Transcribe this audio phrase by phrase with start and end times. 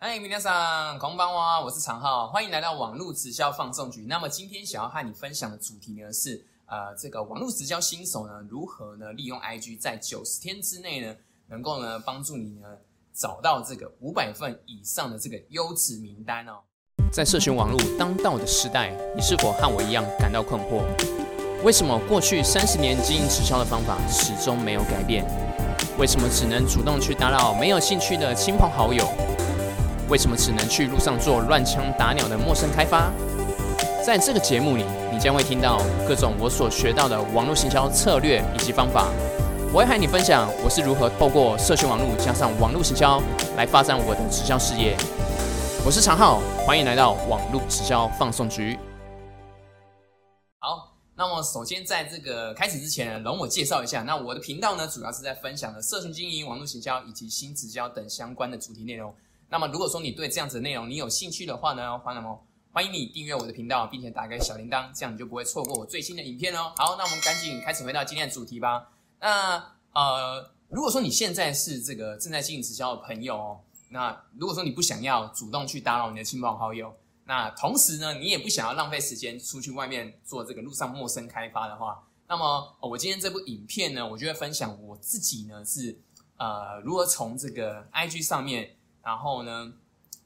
[0.00, 4.04] 嗨，皆さん、こんばんは，我是常浩，欢迎来到网络直销放送局。
[4.08, 11.16] 那么今天想要和你分享的主题呢是，呃，这个网络直销新手呢如何呢利用 IG 在九十天之内呢，
[11.48, 12.68] 能够呢帮助你呢
[13.12, 16.60] 找到这个五百份以上的这个优质名单哦。
[17.10, 20.84] 在社群网络当道的时代，你是否和我一样感到困惑？
[21.64, 25.24] 为什么过去三十年经营直销的方法始终没有改变？
[25.98, 29.04] 为什么只能主动去打扰没有兴趣的亲朋好友？
[30.11, 33.09] 为什么只能去路上做乱枪打鸟的陌生开发？
[34.05, 39.07] 在这个节目里，你将会听到各种我所学到的网络行销策略以及方法。
[39.73, 43.23] 我会和你分享我是如何透过社群网络加上网络行销
[43.55, 44.97] 来发展我的直销事业。
[45.85, 48.77] 我是常浩，欢迎来到网络直销放送局。
[50.59, 59.15] 好，那么首先在这个开始之前呢，容我介绍一下，那我的频道呢，主要是在分享的社群经营、网络行销以及新直销等相关的主题内容。
[59.51, 62.23] 那么，如果说你对这样子的内容你有兴趣的话呢，欢迎
[62.71, 66.71] 欢迎你订阅我的频道，并且打开小铃铛，这样你就不会错过我最新的影片哦。
[66.77, 68.89] 好，那我们赶紧开始回到今天的主题吧。
[69.19, 69.57] 那
[69.91, 76.95] 呃，如果说你现在是这个正在经营直销的朋友哦，那如果说你不想要主动去打扰你的亲朋好友，
[77.25, 85.99] 那同时呢，你也不想要浪费时间出去外面做这个路上陌生开发的话，那么我今天这部影片呢，我就会分享我自己呢是
[86.37, 88.77] 呃如何从这个 IG 上面。
[89.03, 89.73] 然后呢，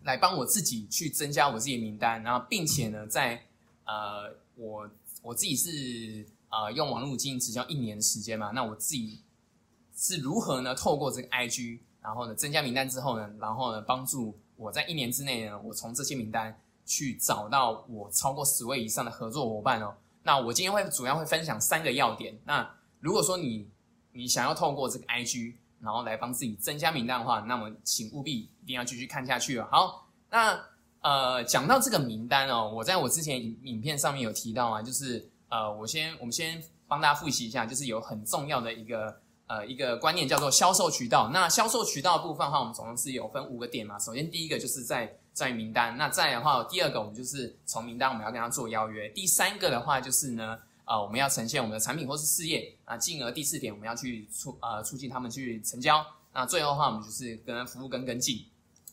[0.04, 3.42] 来帮我自己去增加我自己的名单，然后并且呢，在
[3.86, 4.90] 呃，我
[5.22, 9.20] 我自己是呃用网络经营直销一年的时间嘛，那我自己
[9.96, 10.76] 是如何呢？
[10.76, 19.96] 透过这个 IG，然后呢增加名单之后呢，然后呢帮助我在一年之内呢，我从这些名单去找到我超过十位以上的合作伙伴哦。
[20.24, 22.38] 那我今天会主要会分享三个要点。
[22.46, 22.68] 那
[23.00, 23.70] 如果说你
[24.12, 25.54] 你想要透过这个 IG，
[25.86, 29.68] 然后来帮自己增加名单的话，那么请务必一定要继续看下去了。
[29.72, 30.60] 好，那
[31.02, 39.16] 呃，讲到这个名单哦，我在我之前影影片上面有提到啊，就是呃，我先我们先帮大家复习一下，就是有很重要的一个
[39.46, 41.30] 呃一个观念叫做销售渠道。
[41.32, 44.00] 那销售渠道部分的话，我们总共是有分五个点嘛。
[44.00, 49.08] 首先第一个就是在在名单，那再的话，第二个我们就是从名单我们要跟他做邀约。
[49.10, 50.58] 第三个的话就是呢。
[50.86, 56.06] 啊，我们要呈现我们的产品或是事业啊，进而第四点我们要去促呃促进他们去成交。
[56.32, 58.46] 那最后的话，我们就是跟服务跟跟进。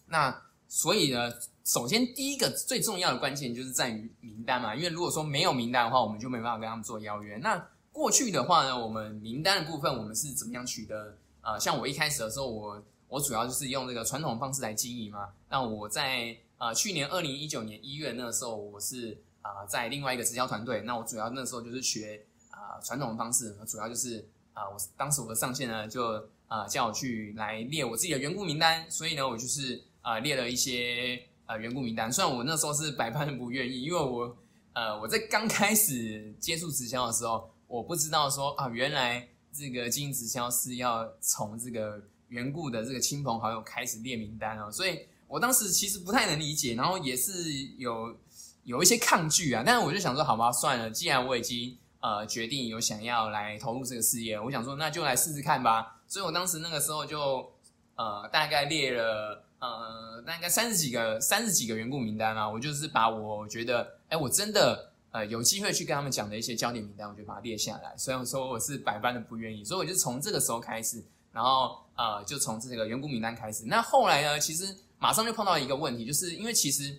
[0.06, 1.30] 那所以呢，
[1.64, 7.36] 首先第一个最重要的关键就是在于名单嘛，因为如果说没有名单的话，我们就没办法跟他们做邀约。
[7.36, 11.19] 那过去的话呢，我们名单的部分我们是怎么样取得？
[11.42, 15.28] 呃，像我一开始的时候，我我主要就是用这个传统方式来经营嘛。
[15.50, 19.22] 那我在呃去年二零一九年一月那个时候，我是。
[19.42, 34.36] 啊，在另外一个直销团队，那我主要那时候就是学啊传统的方式，主要就是啊，我当时我的上线呢就啊叫我去来列我自己的员工名单，所以呢我就是啊列了一些呃员工名单，虽然我那时候是百般不愿意，因为我
[34.75, 48.16] 呃我在刚开始接触直销的时候，我不知道说啊原来这个经营直销是要从这个缘故的这个亲朋好友开始列名单哦，所以我当时其实不太能理解，然后也是有。
[48.64, 56.00] 有一些抗拒啊，但是我就想说，好吧，算了，既然我已经呃决定有想要来投入这个事业，我想说那就来试试看吧。
[56.06, 57.52] 所以我当时那个时候就
[57.96, 67.92] 呃大概列了呃大概三十几个三十几个员工名单啊，我就是把我觉得哎我真的呃有机会去跟他们讲的一些焦点名单，我就把它列下来。
[67.96, 71.02] 虽然说我是百般的不愿意，所以我就从这个时候开始，
[71.32, 73.64] 然后呃就从这个员工名单开始。
[73.66, 76.96] 那后来呢，其实马上就碰到一个问题，就是因为其实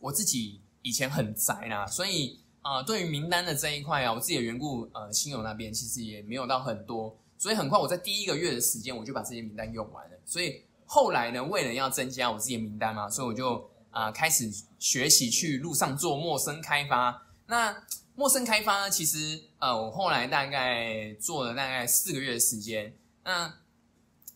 [0.00, 0.62] 我自己。
[0.88, 10.16] 以前很宅啦，所以啊，对于名单的这一块啊，我自己的缘故，呃，亲友那边其实也没有到很多，所以很快我在第一个月的时间，我就把这些名单用完了。
[10.24, 17.22] 所以后来呢，为了要增加我自己的名单嘛，所以我就啊开始学习去路上做陌生开发。
[17.46, 17.84] 那
[18.14, 22.94] 陌生开发呢，其实呃，我后来大概做了大概四个月的时间。
[23.24, 23.52] 那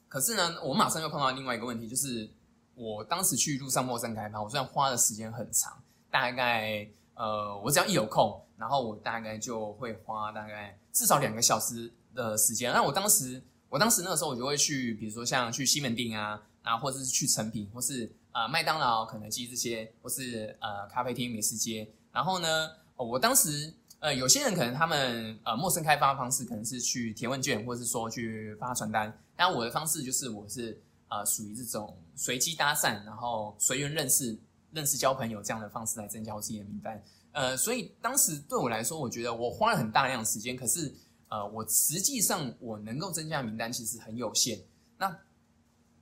[0.07, 2.31] 可是呢，我马上又碰到另外一个问题，就是
[2.75, 5.82] 我当时去路上陌生开发，我虽然花的时间很长。
[6.13, 12.71] 大概呃，我只要一有空，然后我大概就会花大概至少两个小时的时间。
[12.71, 21.89] 那我当时，我当时那个时候，我就会去，比如说像去西门町啊，然后或者是去成品，或是呃麦当劳、肯德基这些，或是呃咖啡厅、美食街。
[22.13, 29.19] 然后呢，我当时呃有些人可能他们呃陌生开发方式可能是去填问卷，或是说去发传单。
[29.35, 34.39] 但我的方式就是我是呃属于这种随机搭讪，然后随缘认识。
[34.73, 37.03] 认识交朋友这样的方式来增加我自己的名单，
[37.33, 40.93] 呃，所以当时对我来说，我觉得我花了很大量的时间，可是
[41.29, 44.59] 呃，我实际上我能够增加的名单其实很有限。
[44.99, 45.17] 那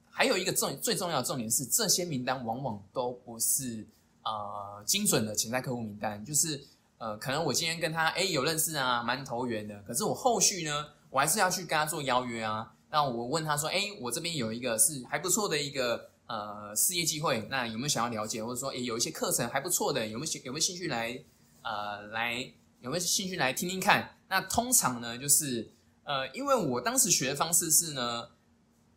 [0.09, 3.87] 还有一个重最重要的重点是，这些名单往往都不是
[4.25, 6.65] 呃精准的潜在客户名单，就是
[6.99, 12.73] 呃可能我今天跟他哎有认识啊，蛮投缘的，可是我后续呢，我还是要去跟他做邀约啊。
[12.91, 21.21] 那我问他说，哎，我这边有一个是还不错的一个呃事业机会，那有没有想要了解，或者说诶有一些课程还不错的，有没有有没有兴趣来
[21.63, 22.35] 呃来
[22.81, 24.17] 有没有兴趣来听听看？
[24.29, 25.73] 那通常呢，就是
[26.05, 28.29] 呃因为我当时学的方式是呢。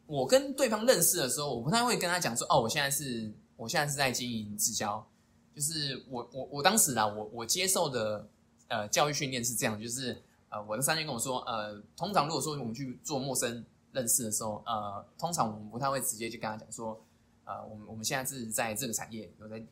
[0.06, 5.04] 我跟对方认识的时候，我不太会跟他讲说，哦，我现在是，我现在是在经营直销，
[5.56, 8.28] 就是我我我当时啊，我我接受的
[8.68, 13.64] 呃教育训练是这样，就是呃我的三军跟我说，呃，通常如果说我们去做陌生
[13.94, 17.02] 认识的时候，呃，通常我们不太会直接就跟他讲说，
[17.46, 19.64] 呃，我们我们现在是在这个产业有在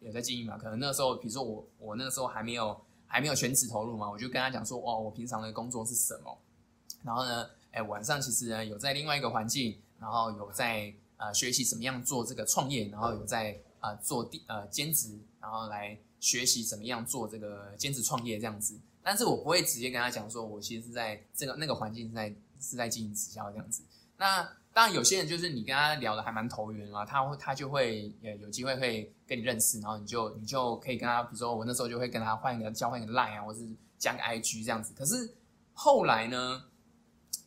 [0.00, 6.38] 有在经营嘛，可能那时候，比如说我我那个时候还没有还没有全职投入嘛，我就跟他讲说，哦，我平常的工作是什么，
[7.02, 7.48] 然后呢。
[7.72, 18.76] 哎，晚上其实呢有在另外一个环境，然后有在呃学习怎么样做这个创业，然后有在呃做第呃兼职，然后来学习怎么样做这个兼职创业这样子。
[19.04, 23.84] 但是我不会直接跟他讲说，我其实是在这个那个环境是在是在经营直销这样子。
[24.16, 24.42] 那
[24.80, 33.60] 当然有些人就是你跟他聊的还蛮投缘啊，他会他就会呃有机会会跟你认识，然后你就你就可以跟他，比如说我那时候就会跟他换一个交换一个 line 啊，或是
[33.98, 34.94] 加个 IG 这样子。
[34.96, 35.34] 可是
[35.74, 36.62] 后来呢？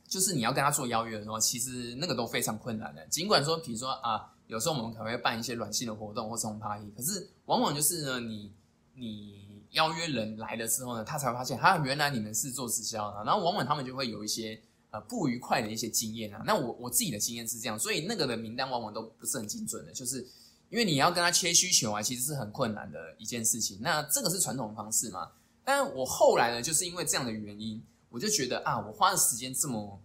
[0.06, 3.04] 就是你要跟他做邀约的时候，其实那个都非常困难的。
[3.08, 8.54] 尽管说，比如说啊，有时候我们可能会办一些软性的活动或生日 party，可是往往就是呢，你
[8.94, 13.24] 你邀约人来的时候呢，他才发现，啊，原来你们是做直销的。
[13.24, 14.62] 然后往往他们就会有一些
[14.94, 16.42] 呃不愉快的一些经验啊。
[16.46, 20.26] 那我我自己的经验是这样，所以那个的名单往往都不是很精准的，就是
[20.70, 23.80] 因为你要跟他切需求啊，其实是很困难的一件事情。
[23.82, 25.30] 那这个是传统方式嘛？
[25.66, 27.84] 但我后来呢，就是因为这样的原因。
[28.10, 30.00] 我就觉得啊，我花的时间这么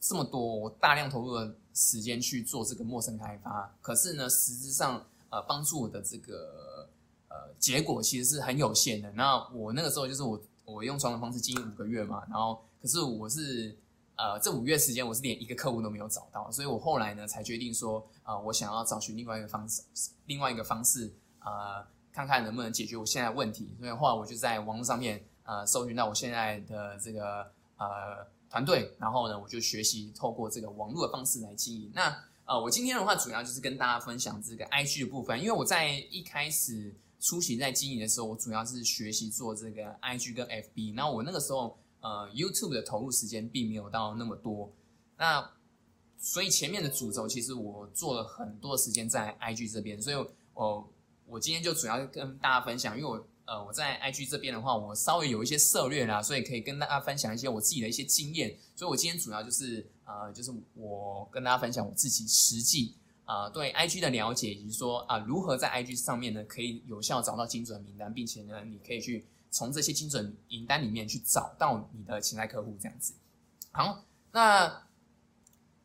[0.00, 6.88] 这么多，我大量投入的时间去做这个陌生开发，可是呢，实质上呃帮助我的这个
[7.28, 9.08] 呃结果其实是很有限的。
[9.12, 13.78] 那我那个时候就是我我用传统方式经营五个月嘛，然后可是我是
[14.16, 19.82] 呃这五月时间我是连一个客户都没有找到，所以我后来呢才决定说啊，我想要找寻另外一个方式，
[20.26, 23.74] 另外一个方式呃看看能不能解决我现在问题。
[23.78, 25.24] 所以后来我就在网络上面。
[25.46, 27.42] 呃，搜寻到我现在的这个
[27.76, 31.92] 呃团队，然后呢，我就学习透过这个网络的方式来经营。
[31.94, 32.16] 那
[32.46, 40.94] 呃，我今天的话主要就是跟大家分享这个 IG 的部分，因为我在一开始初期在经营的时候，我主要是学习做这个 IG 跟 FB。
[40.94, 44.70] 那我那个时候呃 YouTube 的投入时间并没有到那么多，
[45.16, 45.50] 那
[46.18, 50.16] 所以前面的主轴其实我做了很多时间在 IG 这边，所以
[50.52, 50.92] 我
[51.26, 53.26] 我今天就主要跟大家分享，因为我。
[53.46, 58.56] 呃，我在 IG 这边的话，我稍微有一些策略啦，所以可以跟大家分享一些我自己的一些经验。
[58.74, 62.94] 所以我今天主要就是呃，就是我跟大家分享我自己实际
[63.26, 73.14] 啊对 IG 的了解，以及说啊如何在 IG 上面呢可以有效找到精准名单，并且呢你可以去从这些精准名单里面去找到你的潜在客户这样子。
[73.70, 74.82] 好，那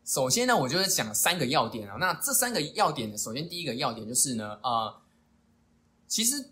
[0.03, 1.97] 首先呢，我就是讲三个要点啊。
[1.99, 5.01] 那这三个要点呢，首先第一个要点就是呢，呃，
[6.07, 6.49] 其实。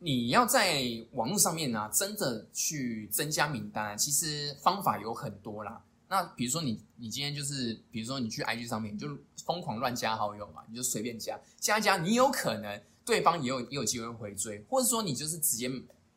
[0.00, 0.82] 你要在
[1.12, 5.82] 网络上面呢，真的去增加名单，其实方法有很多啦。
[6.08, 9.08] 那比如说你，你今天就是，比如说你去 IG 上面，你就
[9.46, 15.70] 疯狂乱加好友嘛，你就随便加，加加，你有可能对方也有也有机会回追，或者说你就是直接，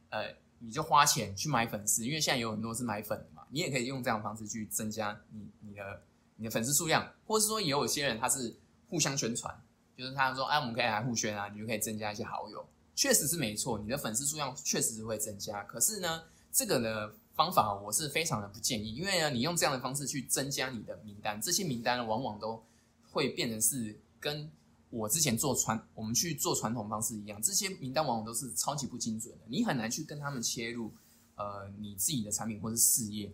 [0.10, 6.02] 呃，你就花钱去买粉丝，因为现在有很多是买粉的嘛，你也可以用这样的方式去增加你你的
[6.36, 8.56] 你的粉丝数量，或者是说也有些人他是
[8.90, 9.54] 互相宣传，
[9.96, 12.66] 就是他说，哎，我们可以来互宣啊，你就可以增加一些好友。
[12.96, 15.64] 确实是没错，你的粉丝数量确实是会增加。
[15.66, 22.66] 可是呢，这个的方法我是非常的不建议，因为呢，你用这样的方式去增加你的名单，这些名单往往都
[23.12, 24.52] 会变成是跟
[24.98, 30.92] 我之前做传我们去做传统方式一样，这些名单往往都是超级不精准的，你很难去跟他们切入
[31.36, 33.32] 呃你自己的产品或者事业。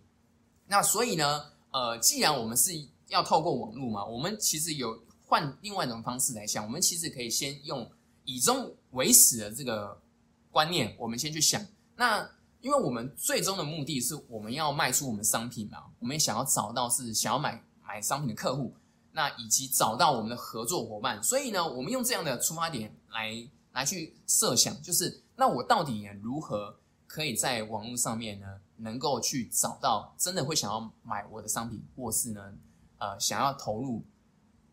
[0.68, 1.42] 那所以呢，
[1.72, 2.72] 呃，既然我们是
[3.08, 7.90] 要透过网络嘛，我们其实有换另外一种方式来想，我们其实可以先用。
[8.26, 10.02] 以终为始的这个
[10.50, 11.62] 观念，我们先去想。
[11.98, 12.26] 那
[12.62, 18.74] 因为我们最终的目的是我们要卖出我们商品嘛，我们也想要找到是想要买买商品的客户，
[19.14, 21.24] 那以及找到我们的合作伙伴。
[21.24, 26.76] 所以呢，我们用这样的出发点来来去设想，就是那我到底如何
[27.08, 32.54] 可以在网络上面呢，能够去找到真的会想要买我的商品，或是呢，
[32.98, 34.04] 呃，想要投入，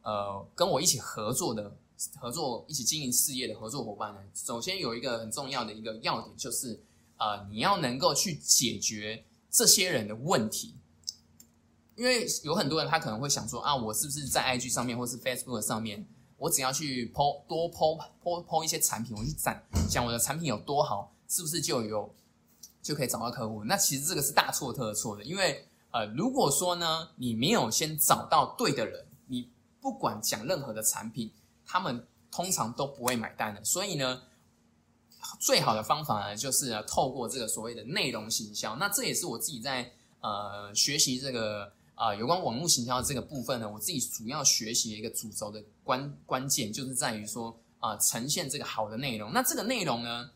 [0.02, 1.76] 呃，跟我一起合作的。
[2.18, 6.82] 合作一起经营事业的合作伙伴呢，首先有一个很重要的一个要点，就是
[7.18, 10.74] 呃，你要能够去解决这些人的问题。
[12.00, 16.02] 因为有很多人他可能会想说啊，我是不是在 IG 上面或是 Facebook 上面，
[16.38, 19.54] 我只要去 PO 多 PO PO PO 一些产品，我去讲
[19.86, 22.10] 讲我的产品有多好，是不是就有
[22.80, 23.62] 就可以找到客户？
[23.64, 31.30] 那其实这个是大错特错的，因为呃，如果说呢，你没有先找到对的人，你不管讲任何的产品，
[31.66, 33.62] 他们通常都不会买单的。
[33.62, 34.22] 所以呢，
[35.38, 38.74] 最好的方法呢，就是透过这个所谓的内容行销。
[38.76, 39.92] 那这也是我自己在
[40.22, 49.34] 呃学习这个啊有关网络行销这个部分呢，我自己主要学习的一个主轴的关关键，就是在于说啊呈现这个好的内容。
[49.34, 50.30] 那这个内容呢，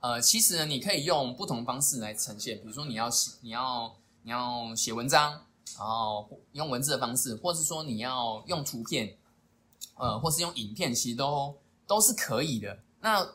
[0.00, 5.32] 呃，其实呢，你可以用不同方式来呈现，比如说你要写你要你要写文章，
[5.78, 9.16] 然后用文字的方式，或是说你要用图片，
[9.94, 11.56] 呃，或是用影片，其实都
[11.86, 12.78] 都是可以的。
[13.00, 13.26] 那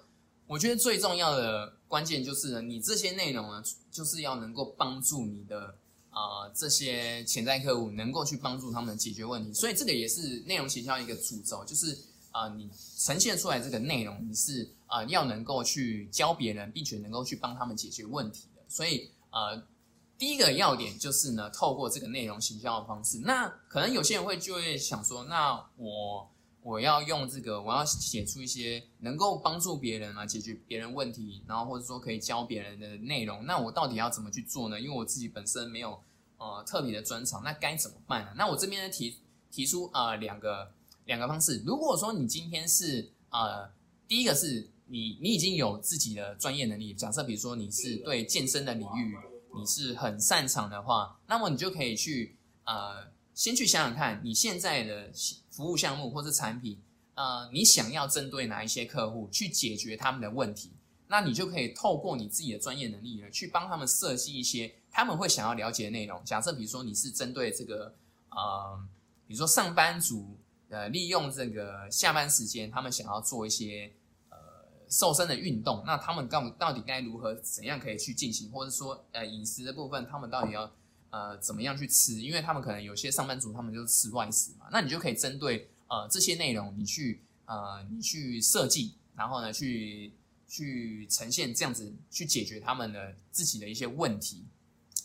[0.45, 5.73] 我觉得最重要的关键就是呢你这些内容呢，就是要能够帮助你的
[6.11, 9.51] 啊这些潜在客户，能够去帮助他们解决问题。
[9.53, 11.97] 所以这个也是内容营销一个主轴，就是
[12.31, 18.61] 啊你呈现出来这个内容，你是啊要能够去教别人，并且能够去帮他们解决问题的。
[18.69, 19.61] 所以呃
[20.17, 23.17] 第一个要点就是呢，透过这个内容行销的方式。
[23.19, 26.29] 那可能有些人会就会想说，那我。
[26.63, 33.45] 我要用这个，我要写出一些能够帮助别人啊，解决别人问题，然后或者说可以教别人的内容。
[33.45, 34.79] 那我到底要怎么去做呢？
[34.79, 35.99] 因为我自己本身没有
[36.37, 38.31] 呃特别的专长，那该怎么办呢？
[38.37, 39.17] 那我这边呢提
[39.49, 40.71] 提出啊两个
[41.05, 41.63] 两个方式。
[41.65, 43.69] 如果说你今天是呃
[44.07, 49.15] 第一个是你你已经有自己的专业能力，假设比如说你是对健身的领域
[49.57, 53.09] 你是很擅长的话，那么你就可以去呃。
[53.33, 55.09] 先去想想看，你现在的
[55.51, 56.79] 服务项目或是产品，
[57.13, 60.71] 呃，你想要针对哪一些客户去解决他们的问题？
[61.07, 66.19] 那你就可以透过你自己的专业能力呢，去帮他们设计一些他们会想要了解的内容。
[66.23, 67.93] 假设比如说你是针对这个，
[68.29, 68.79] 呃，
[69.27, 70.37] 比如说上班族，
[70.69, 73.91] 呃，利用这个下班时间，他们想要做一些
[74.29, 74.37] 呃
[74.89, 80.71] 瘦身的运动，那他们到到底该如何怎样可以去进行，或者说呃饮食的部分，他们到底要？
[81.11, 82.21] 呃，怎么样去吃？
[82.21, 84.67] 因为他们可能有些上班族，他们就是吃外食嘛。
[84.71, 90.13] 那你就可以针对呃这些内容，你去呃你去设计，然后呢去
[90.47, 94.45] 去呈现这样子去解决他们的自己的一些问题，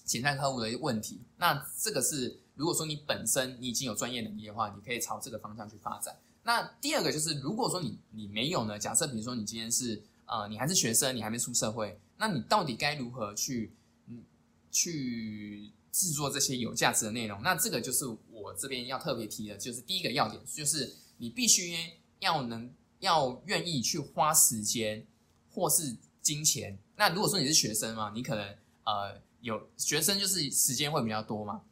[0.04, 1.20] 潜在客户的问题。
[1.38, 6.16] 那这个是如果说你本身你已经有专业能力的话，你可以朝这个方向去发展。
[6.44, 8.78] 那第二个就是，如果说你你没有呢？
[8.78, 13.72] 假设比如说你今天是呃你还是学生，你还没出社会，那你到底该如何去
[14.06, 14.22] 嗯
[14.70, 15.72] 去？
[15.96, 21.74] 制作这些有价值的内容，那这个就是我这边要特别提的，就是第一个要点，就是你必须
[22.18, 25.06] 要能要愿意去花时间
[25.50, 26.78] 或是金钱。
[26.96, 28.44] 那如果说你是学生嘛，你可能
[28.84, 31.62] 呃有学生就是时间会比较多嘛，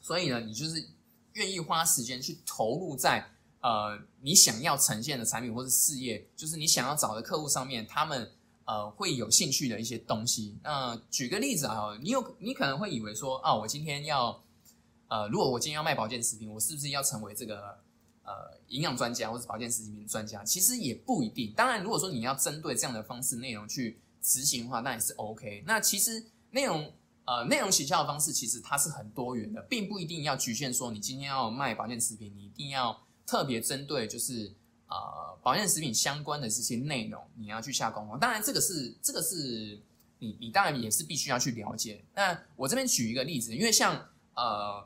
[0.00, 0.88] 所以呢，你就是
[1.34, 8.32] 愿意花时间去投入在呃你想要呈现的产品或是事业，就是你想要找的客户上面，他们。
[8.68, 10.58] 呃，会有兴趣的一些东西。
[10.62, 14.44] 那举个例子啊，你有你可能会以为说，啊，我今天要，
[15.08, 17.78] 呃，如果我今天要卖保健食品，我是不是要成为这个
[18.24, 20.44] 呃营养专家或者保健食品专家？
[20.44, 21.50] 其实也不一定。
[21.56, 25.64] 当然，如果说你要针对这样的方式内容去执行的话，那也是 OK。
[25.66, 26.92] 那其实内容
[27.24, 34.52] 呃内容营销的方式其实它是很多元的，并不一定要局限说你今天要卖保健食品，你一定要特别针对就是。
[34.90, 38.16] 呃，保健食品相关的这些内容，你要去下功夫。
[38.16, 39.78] 当然，这个是这个是
[40.18, 42.02] 你你当然也是必须要去了解。
[42.14, 43.94] 那我这边举一个例子，因为像
[44.34, 44.82] 呃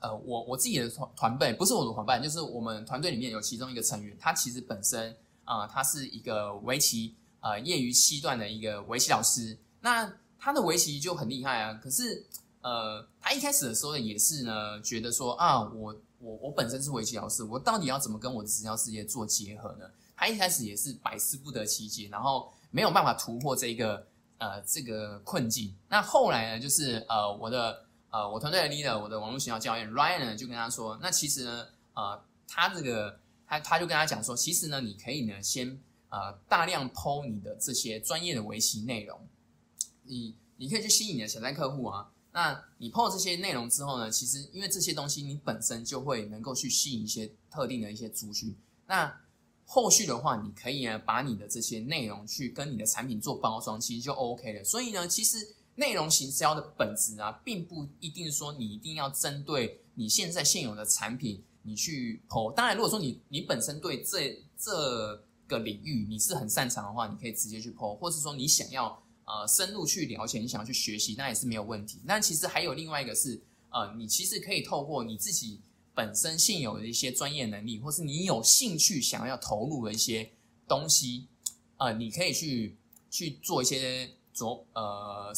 [0.00, 9.56] 呃，我我自己的团团队不是我的伙伴，就是我们团队里面有其中一个成员，他其实本身啊，他是一个围棋呃业余七段的一个围棋老师。
[9.82, 12.26] 那他的围棋就很厉害啊，可是
[12.60, 15.94] 呃，他一开始的时候也是呢，觉得说啊，我。
[16.18, 19.84] 我我本身是围棋老师，我到底要怎么跟我的直销事业做结合呢？
[20.16, 24.06] 他一开始也是百思不得其解，然后没有办法突破这一个
[24.38, 25.74] 呃这个困境。
[25.88, 32.18] 那后来呢，就是呃我的呃我团队的 leader，我的网络学校教练 Ryan 呢就跟他说，那其实呢呃
[32.48, 39.20] 他这个他他就跟他讲说，其实呢你可以呢先呃大量剖你的这些专业的围棋内容，
[40.04, 42.10] 你你可以去吸引你的潜在客户啊。
[42.36, 44.10] 那你破这些内容之后呢？
[44.10, 48.54] 其实因为这些东西，你本身就会能够去吸引一些特定的一些族群。
[48.86, 49.10] 那
[49.64, 54.62] 后续的话，你可以呢把你的这些内容去跟你的产品做包装，其实就 OK 了。
[54.62, 62.52] 所以呢，其实内容行销的本质啊，并不一定说你一定要针对你现在现有的产品你去破。
[62.52, 64.70] 当然，如果说你你本身对这这
[65.46, 69.02] 个领域你是很擅长的话，你可以直接去破，或是说你想要。
[69.26, 72.00] 呃，深入去了解，你想要去学习，那也是没有问题。
[72.04, 75.60] 那其实还有另外一个是，呃，你其实可以透过你自己
[75.96, 80.30] 本身现有的一些专业能力，或是你有兴趣想要投入的一些
[80.68, 81.26] 东西，
[81.78, 82.76] 呃，你可以去
[83.10, 85.32] 去做一些着呃，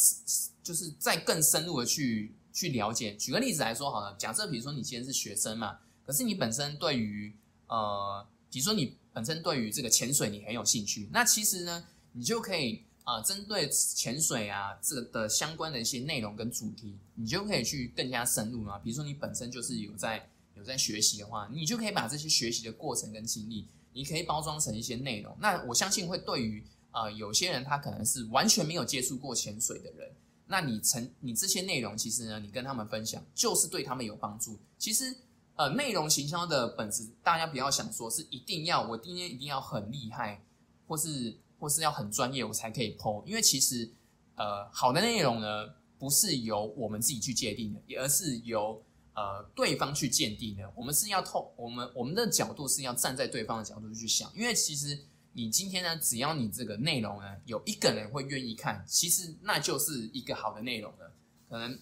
[0.62, 3.14] 就是再更深入的去去了解。
[3.16, 7.34] 举个例子来说好了，假设比如说你今天是学生嘛，可是你本身对于
[7.68, 12.84] 呃，比如说你本身对于这个潜水你很有兴趣，那其实呢，你就可以。
[13.08, 18.78] 啊，针对潜水啊，这的相关的一些内容跟主题，你就可以去更加深入嘛。
[18.80, 25.34] 比如说你本身就是有在有在学习的话，你就可以把这些学习的过程跟经历，你可以包装成一些内容。
[25.40, 30.12] 那我相信会对于呃有些人他可能是完全没有接触过潜水的人，
[30.46, 34.58] 那你成你这些内容其实呢，你跟他们分享就是对他们有帮助。
[34.76, 35.16] 其实
[35.56, 40.44] 呃内容行销的本质，大家不要想说是一定要我今天一定要很厉害，
[40.86, 41.38] 或是。
[41.58, 43.90] 或是要很专业，我才可以 PO，因为其实，
[44.36, 48.80] 呃，好的内容呢，不是由我们自己去界定的，而是由
[49.14, 50.72] 呃对方去鉴定的。
[50.76, 54.96] 我们是要透我们我们的角度是要站在对方的角度去想，因为其实
[55.32, 61.12] 你今天呢，只要你这个内容呢，有一个人会愿意看，其实那就是一个好的内容了。
[61.50, 61.76] 可能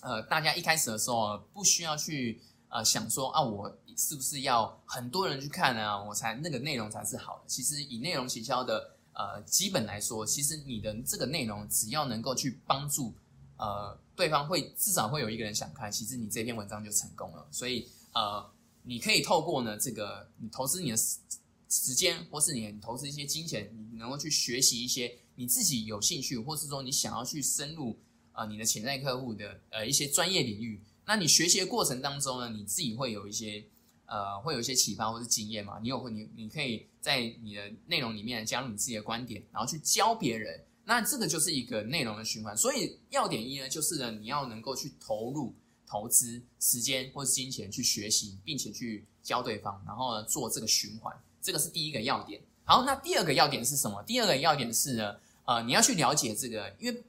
[0.00, 7.44] 呃，大家一开始的时候不需要去呃想说啊，我是不是要很多人去看呢，我才那个内容才是好的。
[7.46, 8.96] 其实以内容行销的。
[9.12, 13.14] 呃，基本来说，其实你的这个内容只要能够去帮助
[13.56, 17.46] 呃对方，会至少会有一个人想看，其实你这篇文章就成功了。
[17.50, 18.50] 所以呃，
[18.84, 27.98] 你可以透过呢这个，你投资你的时间，或是你投资一些金钱，你能够去学习一些你自己有兴趣，或是说你想要去深入
[28.32, 30.80] 啊你的潜在客户的呃一些专业领域。
[31.04, 33.64] 那你学习的过程当中呢，你自己会有一些。
[34.10, 35.78] 呃，会有一些启发或是经验嘛？
[35.80, 40.60] 你有你你可以在你的内容里面加入你自己的观点，然后去教别人。
[40.84, 42.56] 那这个就是一个内容的循环。
[42.56, 45.54] 所以要点一呢，就是呢，你要能够去投入
[45.86, 51.16] 投资时间或是金钱去学习，并且去教对方，然后呢做这个循环。
[51.40, 52.42] 这个是第一个要点。
[52.64, 54.02] 好，那第二个要点是什么？
[54.02, 57.00] 第二个要点是呢，呃，你要去了解这个，因为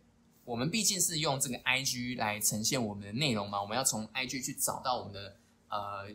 [0.45, 5.35] 我们毕竟是用这个 IG 来呈现我们的内容嘛，我们要从 IG 去找到我们的
[5.69, 6.07] 呃。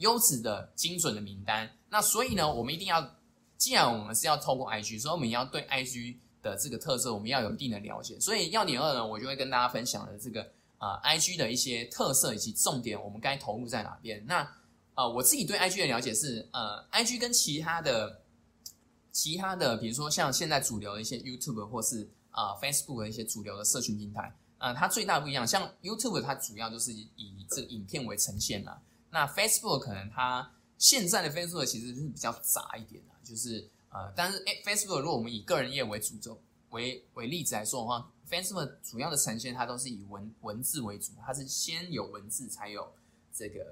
[0.00, 3.16] 优质的、精准的名单，那所以呢，我们一定要，
[3.56, 8.18] 既然我们是要透过 IG，所以我们要对 IG 的这个特色，我们要有一定的了解。
[8.18, 10.42] 所以要点二呢，我就会跟大家分享的这个
[10.78, 14.24] 啊，IG 的一些特色以及重点，我们该投入在哪边。
[14.26, 14.50] 那
[14.94, 18.20] 呃，我自己对 IG 的了解是，呃，IG 跟其他的、
[19.12, 28.78] 其他的，比如说像现在主流的一些 YouTube 或是啊 Facebook 的一些主流的社群平台，呃，它最大不一样，像 YouTube 它主要就是以这个影片为呈现嘛。
[29.10, 42.92] 那 Facebook 可能它现在的 Facebook 其实是比较杂一点的，就是呃，但是诶 Facebook 如果我们以个人业为主轴为为例子来说的话，Facebook 主要的呈现它都是以文文字为主，它是先有文字才有
[43.32, 43.66] 这个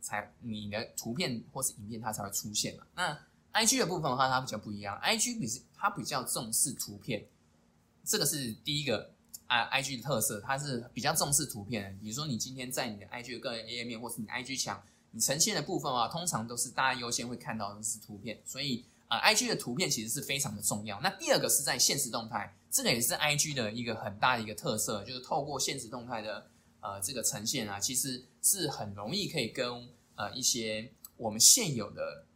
[0.00, 2.86] 才你的图片或是影片它才会出现嘛。
[2.94, 3.18] 那
[3.52, 7.26] IG 的部分的话，它比较不一样，IG 比它比较重视图片，
[8.04, 9.12] 这个是第一个。
[9.46, 11.96] 啊，I G 的特色，它是比较重视图片。
[12.02, 14.82] 比如说，你今天在你的 I G 个人页面，或是你 I G 墙，
[15.12, 18.40] 你呈现的部分啊，通常都是大家优先会看到的是图片。
[18.44, 21.00] 所以啊，I G 的图片其实是非常的重要。
[21.00, 32.26] 那第二个是在现实动态，这个也是 I G 的一个很大的一个特色，就是透过现实动态的呃这个呈现啊，其实是很容易可以跟呃一些我们现有的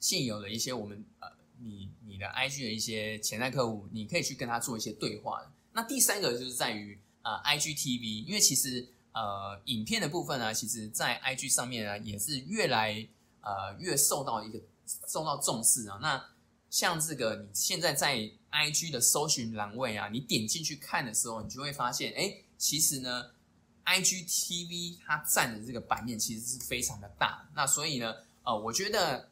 [0.00, 1.28] 现有的一些我们呃
[1.60, 5.50] 你你的 I G 的一些潜在客户，你可以去跟他做一些对话的。
[5.78, 13.06] 那第三个就是在于呃，IGTV，因为其实呃，影片的部分呢，其实在 IG 上面呢，也是越来
[13.42, 14.60] 呃越受到一个
[15.06, 16.00] 受到重视啊。
[16.02, 16.20] 那
[16.68, 23.30] 像这个你现在在 IG 的搜寻栏位啊，你点进去看的时候，你就会发现，哎，其实呢
[23.84, 27.48] ，IGTV 它占的这个版面其实是非常的大。
[27.54, 28.12] 那所以呢，
[28.42, 29.28] 呃，我觉得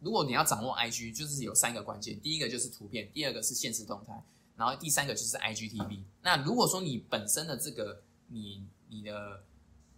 [0.00, 4.20] 如果你要掌握 IG，就是有三个关键，第一个就是图片，第二个是现实动态。
[4.56, 6.02] 然后第三个就是 IGTV。
[6.22, 9.44] 那如果说你本身的这个你你的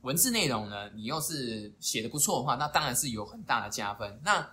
[0.03, 4.21] 文字内容呢，你又是写的不错的话，那当然是有很大的加分。
[4.25, 4.51] 那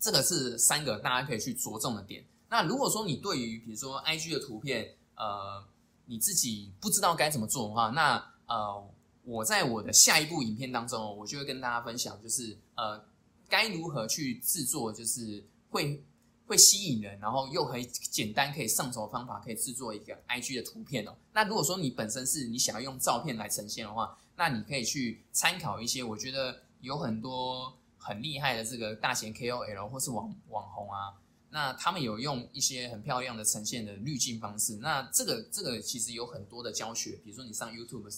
[0.00, 2.24] 这个是三个大家可以去着重的点。
[2.48, 5.64] 那如果说你对于比如说 IG 的图片，呃，
[6.06, 8.90] 你自己不知道该怎么做的话，那呃，
[9.24, 13.04] 我在我的下一部影片当中，我就会跟大家分享，就是呃，
[13.48, 16.02] 该如何去制作，就是会。
[16.48, 21.14] 会吸引人，然后又很简单可以上手的方法，可以制作一个 IG 的图片哦。
[21.34, 34.76] 那如果说你本身是你想要用照片来呈现的话，那你可以去参考一些，我觉得有很多很厉害的这个大型 KOL 或是网网红啊，那他们有用一些很漂亮的呈现的滤镜方式。
[34.76, 38.10] 那这个这个其实有很多的教学，比如说你上 YouTube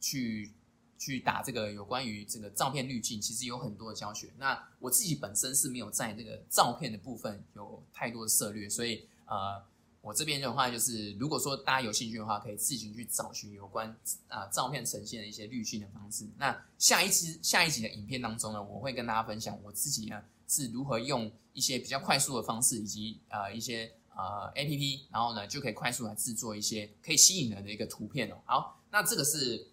[0.00, 0.52] 去
[1.00, 4.32] 去打这个有关于这个照片滤镜，其实有很多的教学。
[4.38, 9.64] 那我自己本身是没有在这个照片的部分有太多的策略，所以呃。
[10.02, 13.94] 我这边的话，就是如果说大家有兴趣的话，可以自行去找寻有关
[14.28, 16.26] 啊照片呈现的一些滤镜的方式。
[16.38, 28.40] 那下一期下一集的影片当中呢，我会跟大家分享我自己呢是如何用一些比较快速的方式，以及呃一些呃 A P P，然后呢就可以快速来制作一些可以吸引人的一个图片哦。
[28.46, 29.68] 好，那这个是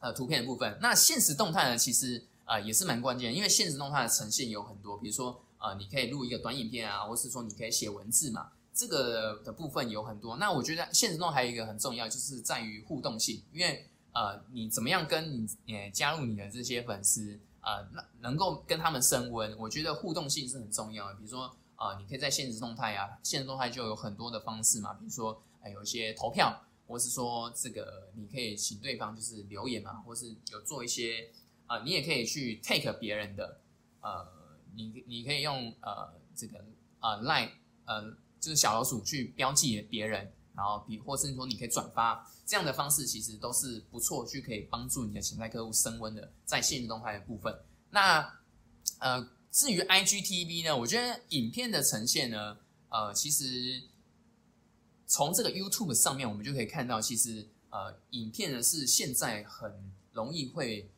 [0.00, 0.78] 呃图片的部分。
[0.80, 8.50] 那现实动态呢，其实呃也是蛮关键，因为现实动态的呈现有很多，比如说呃你可以录一个短影片啊，或是说你可以写文字嘛。
[8.72, 21.14] 这个的部分有很多，那我觉得现实中还有一个很重要，就是在于互动性，因为呃，你怎么样跟你呃加入你的这些粉丝呃，那能够跟他们升温，我觉得互动性是很重要的。
[21.16, 26.56] 比如说呃，你可以在现实动态啊，现实动态就有很多的方式嘛，比如说呃有一些投票，
[26.88, 31.30] 或是说这个你可以请对方就是留言嘛，或是有做一些
[31.66, 33.60] 啊，你也可以去 take 别人的
[34.00, 34.26] 呃，
[34.74, 36.64] 你你可以用呃这个
[36.98, 37.50] 呃 line
[37.84, 38.16] 呃。
[38.40, 47.52] 就是小老鼠去标记别人，然后比或是说你可以转发这样的方式，其实都是不错，去可以帮助你的潜在客户升温的，在现实动态的部分。
[47.90, 48.32] 那
[49.00, 52.56] 呃，至于 IGTV 呢，我觉得影片的呈现呢，
[52.90, 53.82] 呃，其实
[55.08, 60.88] 从这个 YouTube 上面我们就可以看到，其实呃，影片呢是现在很容易会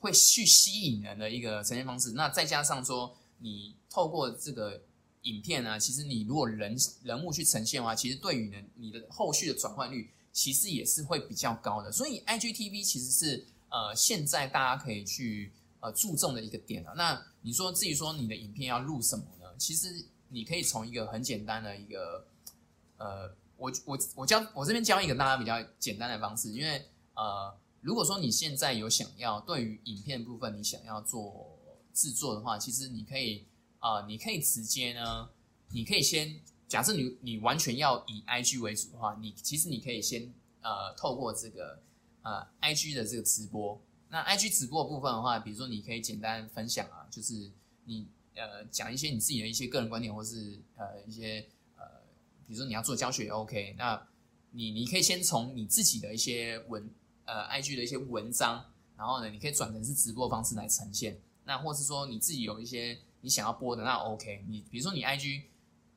[0.00, 2.12] 会去吸引人的一个呈现方式。
[2.12, 4.80] 那再加上说，你透过这个。
[5.22, 11.90] 影片呢，其实你如果人人物去呈现的话，其实对于呢你的后续的转换率，其实也是会比较高的。
[11.90, 16.94] 所以 IGTV 其实是呃现在大家可以去呃注重的一个点啊。
[16.96, 19.44] 那你说至于说你的影片要录什么呢？
[19.58, 22.24] 其实你可以从一个很简单的一个
[22.96, 31.58] 呃，我我我教我这边教一个大家比较简单的方式，因为呃如果说你现在有想要对于影片部分你想要做
[31.92, 33.44] 制作的话，其实你可以。
[33.80, 35.30] 啊，你可以直接呢，
[35.70, 41.80] 你可以先假设你你完全要以 IG 为主的话，你其实你可以先呃透过这个
[42.22, 47.52] 呃 IG 的这个直播，那 IG 直播的部分的话，比如说你可以简单分享啊，就是
[47.84, 51.46] 你呃讲一些你自己的一些个人观点，或是呃一些
[52.48, 54.04] 比如说你要做教学也 OK，那
[54.50, 56.90] 你你可以先从你自己的一些文
[57.26, 58.64] 呃 IG 的一些文章，
[58.96, 62.98] 然后呢你可以转成是直播方式来呈现，那或是说你自己有一些。
[63.20, 65.42] 你想要播的那 OK，你比如说你 IG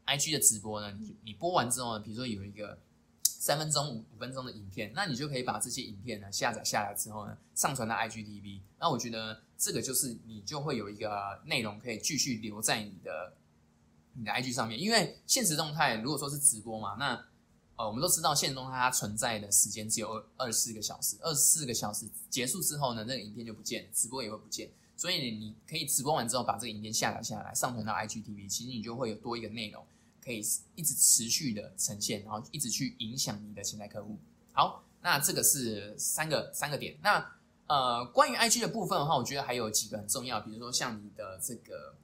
[0.07, 2.79] IG 的直播呢，你你播完之后呢，比如说有一个
[3.21, 8.61] 三分钟五五分钟的影片，那你就可以把这些影片呢下载下来之后呢，上传到 IGTV。
[8.79, 13.31] 那我觉得这个就是你就会有一个内容可以继续留在你的
[14.13, 17.25] 你的 IG 上面，因为现实动态如果说是直播嘛，那
[17.75, 24.69] 呃我们都知道现实动态它存在的时间只有二二十四个小时，二十四个小时结束之后呢，那个影片就不见，直播也会不见。
[24.97, 29.83] 所以你可以直播完之后把这个影片下载下来，上传到 IGTV，其实你就会有多一个内容，
[30.23, 30.43] 可以
[30.75, 34.19] 一直持续的呈现，然后一直去影响你的潜在客户。
[34.51, 36.97] 好，那这个是三个三个点。
[37.01, 37.33] 那
[37.65, 41.95] 呃，关于 IG 的部分的话，我觉得还有几个很重要，比如说像你的这个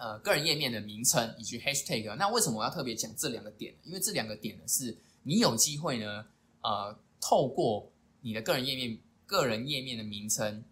[0.00, 2.16] 呃个人页面的名称以及 Hashtag。
[2.16, 3.78] 那为什么我要特别讲这两个点呢？
[3.84, 6.24] 因为这两个点呢，是你有机会呢，
[6.62, 10.64] 呃，透过你的个人页面个人页面的名称。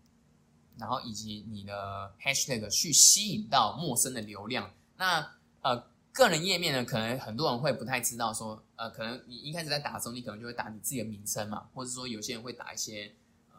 [0.81, 4.73] 然后以及你的 hashtag 去吸引到陌生的流量。
[4.97, 5.29] 那
[5.61, 5.77] 呃，
[6.13, 13.13] 个人页面呢，可能很多人会不太知道说，呃，可能你一开始在打的时候，你可能就会打你自己的名称嘛，或者说有些人会打一些
[13.51, 13.59] 呃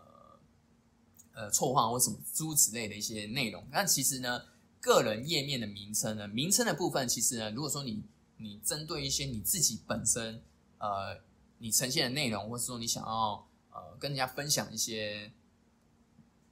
[1.34, 3.68] 呃错话或什么诸如此类的一些内容。
[3.70, 4.42] 那其实呢，
[4.80, 8.04] 个人页面的名称呢，名称的部分，其实呢，如果说你
[8.38, 10.42] 你针对一些你自己本身
[10.78, 11.22] 呃
[11.58, 15.32] 你呈现的内容，或者说你想要呃跟人家分享一些。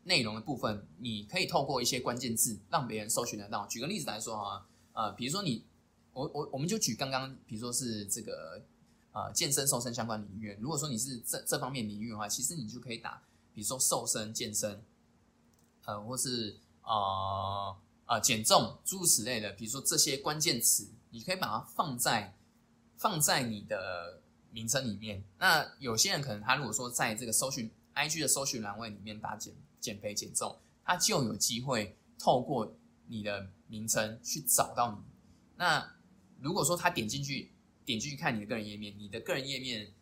[0.03, 3.67] 内容的部分，你可以透过一些关键字让别人搜寻得到。
[3.67, 5.65] 举个例子来说啊，呃，比如说你，
[6.13, 8.63] 我我我们就举刚刚，比如说是这个
[9.11, 10.57] 呃健身瘦身相关领域。
[10.61, 13.21] 如果说你是这这方面领域的话，其实你就可以打，
[13.53, 14.81] 比如说瘦身健身，
[15.83, 17.75] 呃，或是呃
[18.07, 22.35] 呃减重诸如此类的，比如说这些关键词，你可以把它放在
[22.97, 25.23] 放在你的名称里面。
[25.37, 29.53] 那有些人可能他如果说在这个搜寻 IG 的搜寻栏位里面打减。
[29.79, 34.97] 减肥减重，他就有机会透过你的名称去找到你。
[35.55, 35.95] 那
[36.41, 37.53] 如果说他点进去，
[37.85, 39.93] 点进去看你的个人页面，你的个人页面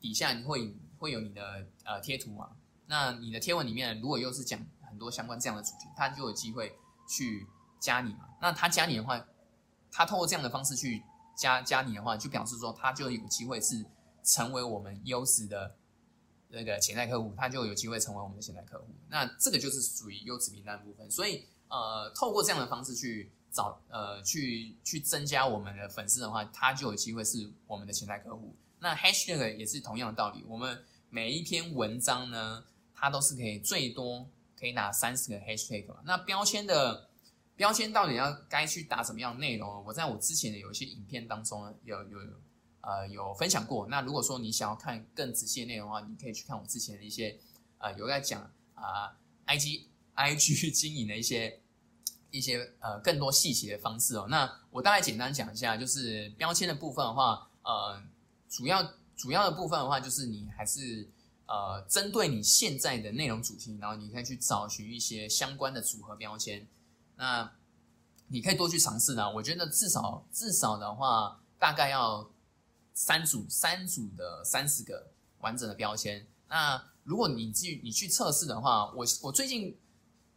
[0.00, 2.50] 底下你会会有你的呃贴图嘛？
[2.86, 6.76] 那你的贴文里面如果又是讲很多相关这样的主题，他就有机会
[7.12, 7.46] 去
[7.78, 8.28] 加你嘛？
[8.40, 9.24] 那他加你的话，
[9.90, 11.02] 他透过这样的方式去
[11.36, 13.84] 加加你的话，就表示说他就有机会是
[14.22, 15.76] 成为我们优质的。
[16.54, 18.84] 那个潜在客户，他就有机会成为我们的潜在客户。
[19.08, 21.10] 那这个就是属于优质名单部分。
[21.10, 28.54] 所以呃，透过这样的方式去找呃去去增加我们的粉丝的话，他就有机会是我们的潜在客户。
[28.80, 32.62] 那 hashtag 也是同样的道理，我们每一篇文章呢，
[32.94, 34.28] 它都是可以最多
[34.62, 35.96] 可以打三十个 hashtag 嘛。
[36.04, 37.08] 那标签的
[37.56, 39.84] 标签到底要该去打什么样的内容？
[39.84, 42.18] 我在我之前的有一些影片当中呢，有有
[42.82, 43.88] 呃有分享过。
[43.88, 47.36] 那如果说你想要看更仔细的内容的话，你可以去看我之前的一些
[47.78, 49.82] 呃有在讲啊 IG
[50.14, 51.60] IG 经营的一些
[52.30, 54.28] 一些呃更多细节的方式哦。
[54.30, 58.00] 那我大概简单讲一下，就是标签的部分的话，呃。
[58.54, 61.08] 主要主要的部分的话，就是你还是
[61.52, 66.66] 呃针对你现在的内容主题，然后你可以去找寻一些相关的组合标签。
[67.16, 67.52] 那
[68.28, 69.30] 你可以多去尝试呢。
[69.34, 72.30] 我觉得至少至少的话，大概要
[72.94, 76.26] 三组三组的三十个完整的标签。
[76.48, 79.76] 那如果你去你去测试的话，我我最近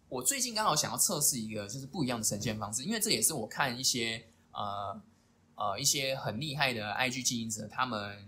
[0.10, 5.02] 我最近刚好想要测试一个就是不一样的呈现方式，因为这也是我看一些呃。
[5.58, 8.28] 呃，一些很厉害的 IG 经营者，他们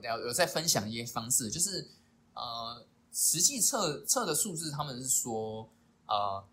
[0.00, 1.90] 有有在分享一些方式，就是
[2.34, 5.68] 呃实际测测的数字，他们是说
[6.06, 6.44] 呃，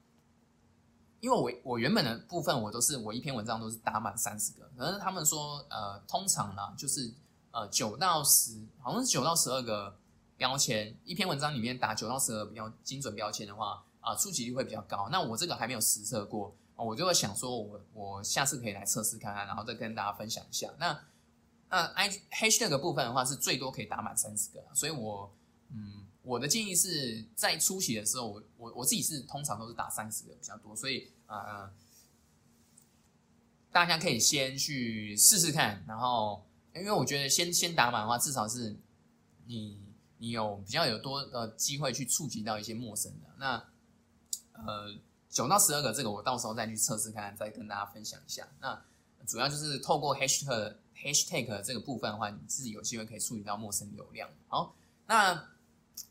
[1.19, 7.13] 因为我我原本的部分我都是我一篇文章都是打满三十个，可是他们说呃通常呢就是
[7.51, 9.97] 呃九到十，好像是九到十二个
[10.38, 15.10] 标签，一篇文章里面打九到十二比较精准标签的话啊，触及率会比较高。
[15.12, 16.56] 那我这个还没有实测过。
[16.73, 20.67] 我就会想说，我我下次可以来测试看看，然后再跟大家分享一下。
[20.80, 20.99] 那
[21.72, 25.34] 那 i hashtag 部分的话，是最多可以打满三十个，所以我
[25.70, 31.72] 嗯，我的建议是在初期的时候，我我我自己是通常都是打三十个比较多，所以呃，
[33.72, 38.76] 大家可以先去试试看，然后因为我觉得先先打满的话，至少是
[39.46, 39.80] 你
[40.18, 43.64] 你有比较有多的机会去触及到一些陌生的那
[44.54, 44.96] 呃。
[45.32, 48.46] 九到十二个，这个我到时候再去测试看，再跟大家分享一下。
[48.60, 48.84] 那
[49.28, 54.30] 主要就是透过 hashtag hashtag 这个部分的话，你自己有机会可以处理到陌生流量。
[54.48, 54.76] 好，
[55.08, 55.50] 那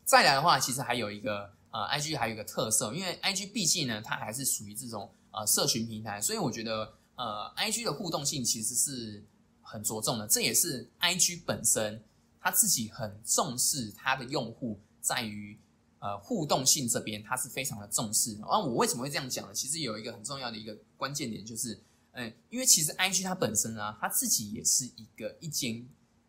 [0.03, 9.23] 再来的话，其实还有一个呃，IG 还有一个特色，因为 IG 毕竟呢，它还是属于这种呃社群平台，所以我觉得呃，IG 的互动性其实是
[9.61, 10.27] 很着重的。
[10.27, 12.03] 这也是 IG 本身
[12.39, 15.57] 它自己很重视它的用户在于。
[16.03, 18.35] 呃，互动性这边它是非常的重视。
[18.41, 19.53] 啊，我为什么会这样讲呢？
[19.53, 21.79] 其实有一个很重要的一个关键点，就是，
[22.13, 25.85] 嗯，因为其实 IG 它本身啊，它自己也是一个一间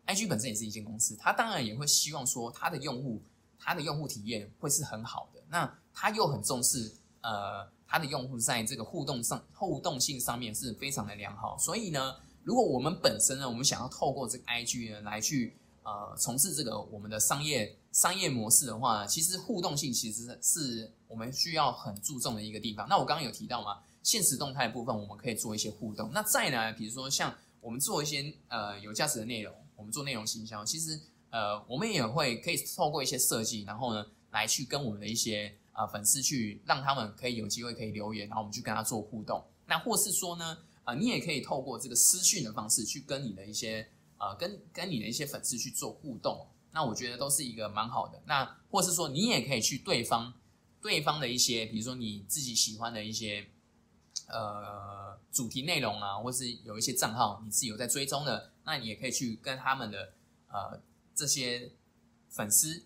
[0.07, 3.21] ，IG 本身也是一间公司，它当然也会希望说它的用户，
[3.59, 5.41] 它的用户体验会是很好的。
[5.49, 11.57] 那它又很重视，呃，它的用户在这个互动上，互动性上面是非常的良好。
[11.57, 15.55] 所以呢，如果我们本身呢，我们想要透过这个 IG 呢来去。
[15.85, 22.87] 呃，从事这个我们的商业商业模式的话，其实互动性其实是我们需要很注重的一个地方。
[22.87, 26.11] 那我刚刚有提到嘛，现实动态部分我们可以做一些互动。
[26.13, 30.99] 那再来，比如说像我们做一些呃有价值的内容，我们做内容行销，其实
[31.31, 39.43] 呃我们也会可以透过一些设计，然后呢来去跟我们的一些呃粉丝去让他们可以有机会可以留言，然后我们去跟他做互动。
[39.65, 43.89] 那或是说呢，呃你也可以透过这个私讯的方式去跟你的一些。
[44.19, 48.23] 呃，跟跟你的一些粉丝去做互动，那我觉得都是一个蛮好的。
[48.25, 50.33] 那或是说，你也可以去对方
[50.81, 53.45] 对方的一些，比如说你自己喜欢的一些
[54.27, 60.13] 呃主题内容啊，或是有一些账号你自己有在追踪的，那你也可以去跟他们的
[60.49, 60.79] 呃
[61.15, 61.71] 这些
[62.29, 62.83] 粉丝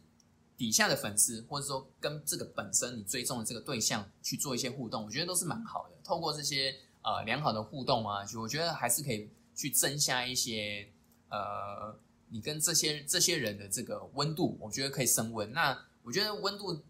[0.55, 5.95] 底下的粉丝，或者说跟这个本身你追踪的这个对象去做一些互动，我觉得都是蛮好的。
[6.03, 10.89] 透过这些呃良好的互动啊，就我觉得还是可以去增加一些。
[11.29, 11.93] 呃，
[12.29, 15.51] 你跟这些这些人的这个温度，我觉得可以升温。
[15.51, 16.81] 那我觉得温度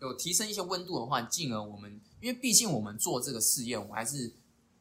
[0.00, 4.32] 有提升一些温度的话，进而我们，因为毕竟我们做这个试验，我们还是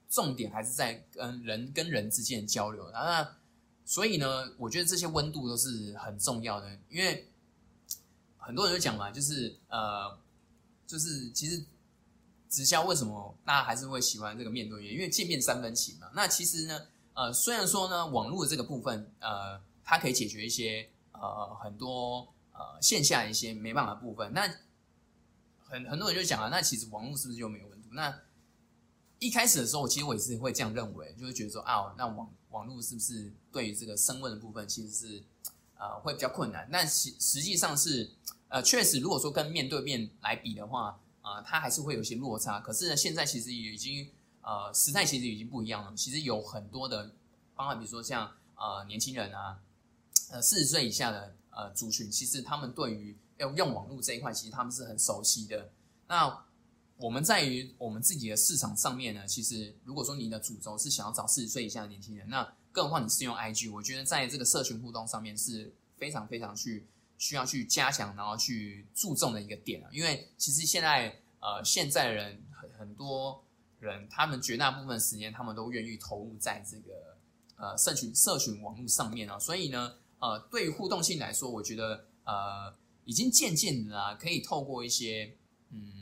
[0.09, 2.89] 重点还是在跟人跟人之间交流。
[2.91, 3.35] 那
[3.83, 6.79] 所以呢，我觉得这些温度都是很重要的。
[6.89, 7.27] 因为
[8.37, 10.17] 很多人就讲嘛，就是呃，
[10.87, 11.61] 就是其实
[12.47, 14.93] 直销为什么大家还是会喜欢这个面对面？
[14.93, 16.09] 因为见面三分情嘛。
[16.15, 16.79] 那其实呢？
[17.13, 22.21] 呃，虽然说呢，网络这个部分，呃，它可以解决一些呃很多
[22.53, 24.31] 呃线下一些没办法部分。
[24.33, 24.47] 那
[25.65, 27.89] 很很多人就讲啊，那其实网络是不是就没有温度？
[27.91, 28.21] 那
[29.19, 35.23] 一开始的时候，其实我也是会这样认为，就会觉得说啊，那网网络是不是对于这个升温的部分，其实是
[35.77, 36.69] 呃会比较困难？
[36.71, 38.11] 但实实际上是
[38.49, 42.59] 呃确实，如果说跟面对面来比的话，啊，它还是会有些落差。
[42.59, 44.09] 可是呢，现在其实也已经。
[44.45, 45.93] 呃，时代其实已经不一样了。
[45.95, 47.15] 其实有很多的
[47.55, 49.57] 方案，比如说像呃年轻人啊，
[50.31, 55.69] 呃四十岁以下的呃族群，其实他们对于用用网络这一块，其实他们是很熟悉的。
[56.07, 56.45] 那
[56.97, 69.89] 我们在于我们自己的市场上面呢，其实如果说你的主轴是想要找四十岁以下的年轻人，那更何况你是用 IG，我觉得在这个社群互动上面是非常非常去需要去加强，然后去注重的一个点啊。
[69.91, 73.43] 因为其实现在呃现在人很很多
[73.79, 77.17] 人，他们绝大部分时间他们都愿意投入在这个
[77.57, 79.37] 呃社群社群网络上面啊。
[79.39, 82.73] 所以呢，呃，对于互动性来说，我觉得呃
[83.05, 85.37] 已经渐渐的啊，可以透过一些
[85.69, 86.01] 嗯。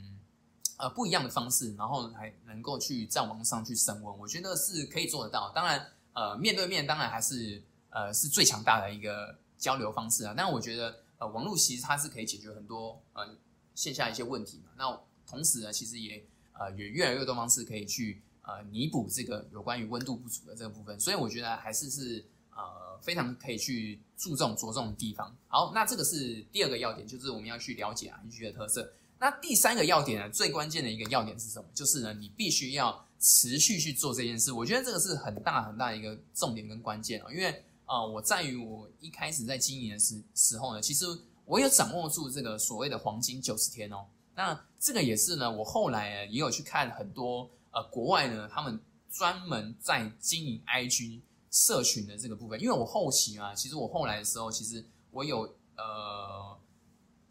[0.78, 5.52] 呃，不一样的方式，然后还能够去在网上去升温，我觉得是可以做得到。
[5.54, 10.34] 当然，呃，面对面当然还是呃是最强大的一个交流方式啊。
[10.36, 13.36] 但我觉得，呃，网络其实它是可以解决很多呃
[13.76, 14.70] 线下一些问题嘛。
[14.76, 20.98] 那同时呢，其实也呃也越来越多方式可以去呃弥补这个有关于温度不足的这个部分。
[20.98, 25.34] 所以我觉得还是是呃非常可以去注重着重的地方。
[25.48, 28.92] 好，那这个是第二个要点，就是我们要去了解 IG 的特色。
[29.18, 31.64] 那第三个要点呢，最关键的一个要点是什么？
[31.72, 34.50] 就是呢，你必须要持续去做这件事。
[34.52, 37.32] 我觉得这个是很大很大的一个重点跟关键哦。
[37.32, 41.04] 因为呃，我在于我一开始在经营的时时候呢，其实
[41.44, 44.06] 我有掌握住这个所谓的黄金九十天哦。
[44.34, 51.20] 那这个也是呢，我后来也有去看很多呃国外呢，他们专门在经营 IG
[51.52, 52.60] 社群的这个部分。
[52.60, 55.42] 因为我后期啊，其实我后来的时候，其实我有
[55.76, 56.58] 呃。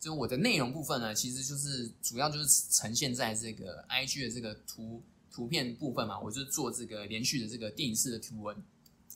[0.01, 4.99] 就我的内容部分呢，其实就是主要就是呈现在这个 I G 的这个图
[5.31, 8.57] 图片部分嘛，我就做这个连续的这个电影式的图文，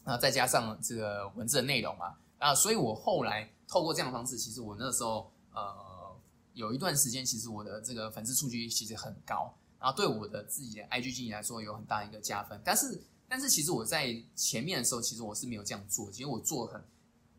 [0.03, 6.15] 然后再加上这个文字的内容嘛，啊，所以我后来透过这样的方式，其实我那时候呃
[6.53, 12.61] 有一段时间，其实我的这个粉丝数据其实很高，然后对我的自己的 I G 经营来说有很大一个加分。
[12.63, 16.83] 但是但是其实我在前面的时候，其实我是没有这样做，其实我做很，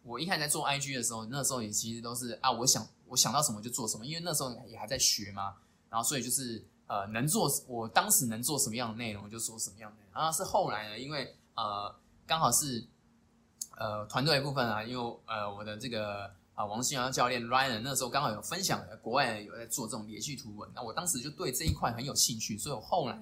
[0.03, 2.87] 我一开始在做 I G 的时候，那时候也其实都是啊，我想。
[3.09, 5.55] 我想到什么就做什么，因为那时候也还在学嘛，
[5.88, 9.99] 然后所以就是呃能做，我当时能做什么样的内容就说什么样的。
[10.12, 11.94] 然后是后来呢，因为呃
[12.27, 12.85] 刚好是
[13.79, 23.16] 呃团队部分啊，因为呃我的这个啊王新阳教练 Ryan 那时候刚好有分享，国外有在做这种连续图文，那我当时就对这一块很有兴趣，所以我后来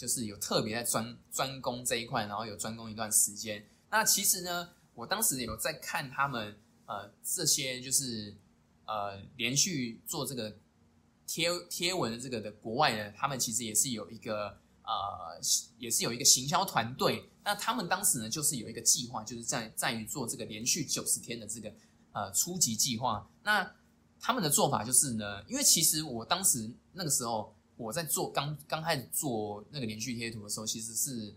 [0.00, 3.66] 就是有特别在专专攻这一块，然后有专攻一段时间。
[3.90, 8.34] 那其实呢，我当时有在看他们呃这些就是。
[8.92, 10.52] 呃，连续做这个
[11.24, 14.48] 贴贴文的这个的国外的，他们其实也是有一个
[14.82, 15.40] 呃，
[15.78, 17.30] 也是有一个行销团队。
[17.44, 21.72] 那他们当时呢，就是有一个计划，就是在在于做这个连续九十天的这个
[22.10, 23.30] 呃初级计划。
[23.44, 23.76] 那
[24.18, 31.34] 他们的做法就是呢，因为其实我当时那个时候我在做刚刚开始做那个连续贴图的时候，其实是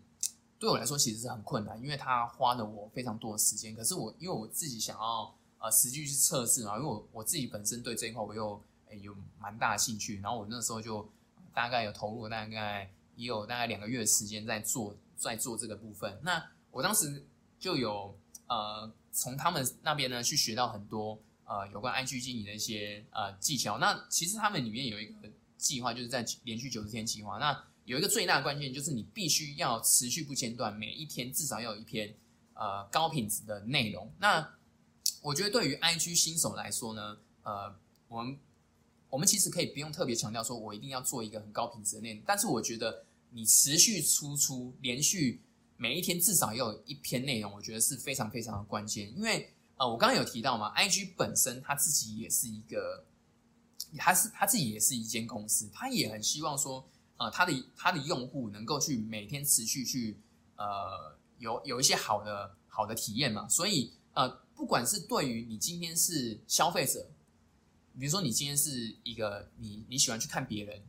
[0.60, 3.76] 对我来说其实是很困难，因为他花了我非常多的时间。
[3.76, 5.34] 可是我因为我自己想要。
[5.64, 11.10] 呃，实际去测试嘛，因为我我自己本身对这一块我又诶有蛮大的兴趣，然后我那时候就
[11.54, 16.20] 大概有投入大概也有大概两个月的时间在做在做这个部分。
[16.22, 17.26] 那我当时
[17.58, 18.14] 就有
[18.48, 23.78] 呃从他们那边呢去学到很多呃有关 IG 经营的一些呃技巧。
[23.78, 25.30] 那其实他们里面有一个
[25.64, 27.38] 计划，就是在连续九十天计划。
[27.38, 32.14] 那有一个最大的关键就是你必须要持续不间断，每一天至少要有一篇
[32.54, 34.12] 呃高品质的内容。
[34.20, 34.56] 那
[35.22, 37.74] 我觉得对于 IG 新手来说呢，呃，
[38.10, 38.38] 我们
[39.10, 42.22] 我们其实可以不用特别强调说，我一定要做一个很高品质的内容。
[42.28, 45.42] 但是我觉得你持续输出，连续
[45.78, 49.16] 每一天至少要有一篇内容，我觉得是非常非常的关键。
[49.18, 53.04] 因为呃，我刚刚有提到嘛，IG 本身它自己也是一个，
[53.98, 60.20] 他是他自己也是一间公司，他也很希望说，呃，他的他的用户能够去每天持续去
[60.56, 64.44] 呃有有一些好的好的体验嘛，所以呃。
[64.56, 67.10] 不管是对于你今天是消费者，
[67.98, 70.80] 比如说你今天是一个你你喜欢去看别人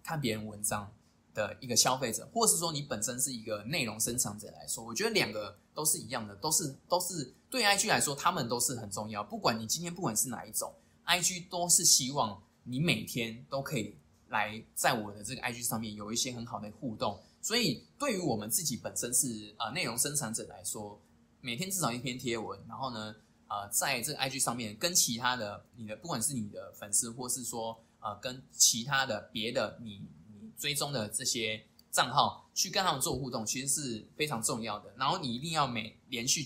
[0.00, 0.90] 看别人文章
[1.34, 9.24] 的一个消费者，或是说你本身是一个内容生产者来说，我觉得两个都是一样的，都是都是对 IG 来说，他们都是很重要。
[9.24, 10.72] 不管你今天不管是哪一种
[11.08, 13.96] ，IG 都是希望你每天都可以
[14.28, 17.18] 来在我的这个 IG 上面有一些很好的互动。
[17.40, 21.00] 所以对于我们自己本身是呃内容生产者来说，
[21.40, 23.14] 每天至少一篇贴文，然后呢，
[23.46, 34.92] 呃，在这个 IG 上面跟其他的你的不管是你的粉丝，或是说呃跟其他的别的你你追踪的这些账号去跟他们做互动，其实是非常重要的。
[34.98, 36.44] 然后你一定要每连续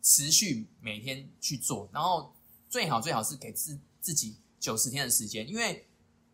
[0.00, 2.32] 持续每天去做，然后
[2.70, 5.86] 最好最好是给自自己九十天的时间，因为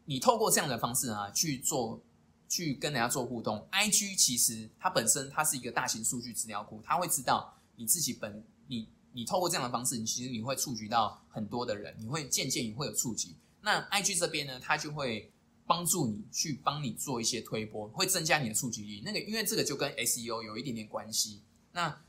[0.05, 2.03] 你透过这样的方式啊去做
[2.49, 7.59] 去跟人家做互动，IG 其实它本身它是一个大型数据资料库，它会知道。
[7.77, 13.35] 你自己本你你透过这样的方式，你其实你会触及到很多的人，你会渐渐你会有触及。
[13.63, 15.33] 那 IG 这边呢，它就会
[15.67, 19.01] 帮助你去帮你做一些推播，会增加你的触及率。
[19.05, 21.43] 那个因为这个就跟 SEO 有一点点关系。
[21.73, 22.01] 那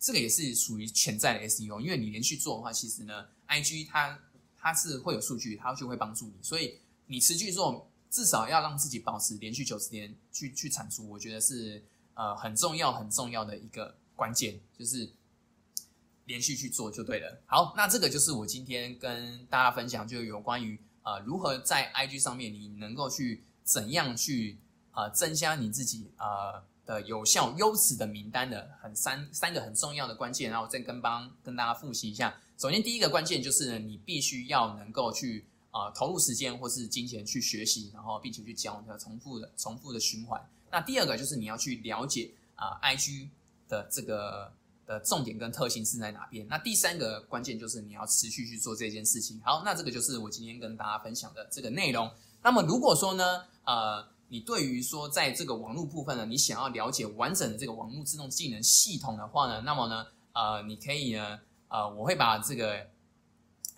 [0.00, 4.18] 这个也是属于潜在的 SEO，因为你连续做的话，其实呢，IG 它
[4.62, 6.34] 它是会有数据，它就会帮助你。
[6.40, 11.82] 所以你持续做，至少要让自己保持连续九十天去去产出，我觉得是
[12.14, 15.10] 呃很重要很重要的一个关键，就是
[16.26, 17.42] 连续去做就对了。
[17.44, 24.58] 好，那这个就是我今天跟大家分享，就有关于呃如何在 IG 上面你能够去怎样去
[24.92, 32.38] 呃增加你自己呃的有效优质的名单的很三三个很重要的关键，然后再跟帮跟大家复习一下。
[32.62, 40.40] 首先第一个关键就是呢，你必须要能够去啊投入时间或是金钱去学习，然后并且去教的重复的重复的循环。
[40.70, 43.26] 那第二个就是你要去了解啊 IG
[43.68, 44.52] 的这个
[44.86, 46.46] 的重点跟特性是在哪边。
[46.46, 49.40] 那第三个关键就是你要持续去做这件事情。
[49.44, 52.08] 好，那这个就是我今天跟大家分享的这个内容。
[52.44, 61.40] 那么如果说呢，呃，你对于说在这个网络部分呢，你想要了解完整的这个网络自动技能系统的话呢，那么呢，呃，你可以呢。
[61.72, 62.86] 呃，我会把这个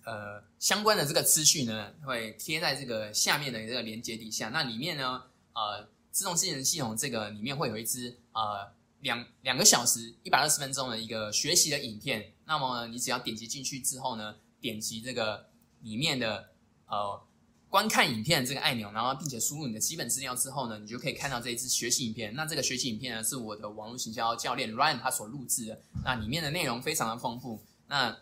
[0.03, 4.49] 呃相关的这个资讯呢，会贴在这个下面的这个连接底下。
[4.49, 5.23] 那里面呢，
[5.53, 8.69] 呃，自动智能系统这个里面会有一支呃
[8.99, 12.33] 两两个小时一百二十分钟的一个学习的影片。
[12.45, 15.47] 那么你只要点击进去之后呢，点击这个
[15.79, 16.49] 里面的
[16.87, 17.23] 呃
[17.69, 22.35] 观看影片这个按钮，然后并且输入你的基本资料之后呢，你就可以看到这一支学习影片。
[22.35, 25.81] 那这个学习影片呢，是我的网络行销教练 Ryan 他所录制的。
[26.03, 27.63] 那里面的内容非常的丰富。
[27.87, 28.17] 那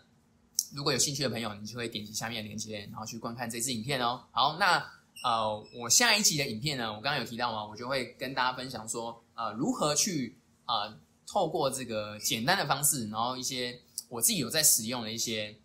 [0.74, 4.24] 如果有兴趣的朋友，你就会点击下面的链接，然后去观看这支影片哦。
[4.32, 4.84] 好，那
[5.22, 10.36] 呃，我下一集的影片呢，我刚刚有提到嘛，我就会跟大家分享说，呃，如何去
[10.66, 15.56] 呃，透过这个简单的方式，然后一些我自己有在使用的一些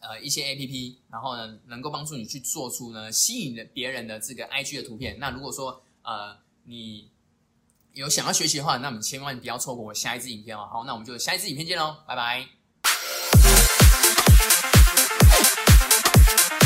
[0.00, 5.18] 呃一些 A P P，然后呢，能够帮助你去做出呢吸引的别人的这个 I G 的图片。
[5.18, 7.10] 那如果说呃你
[7.92, 10.66] 有想要学习的话，那你千万不要错过我下一支影片哦。
[10.72, 12.61] 好，那我们就下一支影片见喽，拜拜。
[16.34, 16.61] Thank you.